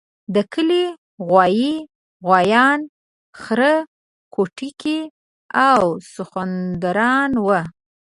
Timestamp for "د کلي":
0.35-0.83